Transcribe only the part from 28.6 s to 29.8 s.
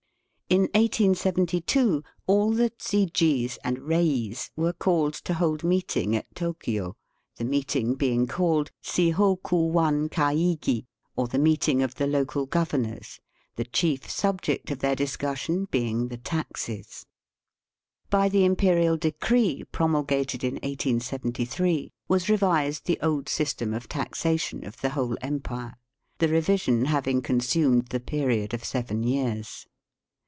seven years.